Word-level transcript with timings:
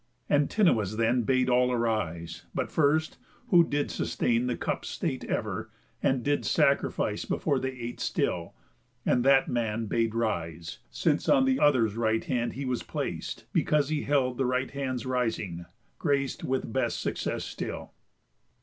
Antinous 0.31 0.95
then 0.95 1.21
Bade 1.21 1.47
all 1.47 1.71
arise; 1.71 2.47
but 2.55 2.71
first, 2.71 3.19
who 3.49 3.63
did 3.63 3.91
sustain 3.91 4.47
The 4.47 4.57
cup's 4.57 4.89
state 4.89 5.23
ever, 5.25 5.69
and 6.01 6.23
did 6.23 6.43
sacrifice 6.43 7.23
Before 7.23 7.59
they 7.59 7.73
ate 7.73 7.99
still, 7.99 8.55
and 9.05 9.23
that 9.23 9.47
man 9.47 9.85
bade 9.85 10.15
rise, 10.15 10.79
Since 10.89 11.29
on 11.29 11.45
the 11.45 11.59
other's 11.59 11.95
right 11.97 12.23
hand 12.23 12.53
he 12.53 12.65
was 12.65 12.81
plac'd, 12.81 13.43
Because 13.53 13.89
he 13.89 14.01
held 14.01 14.39
the 14.39 14.47
right 14.47 14.71
hand's 14.71 15.05
rising, 15.05 15.67
grac'd 15.99 16.41
With 16.41 16.73
best 16.73 16.99
success 16.99 17.43
still. 17.45 17.93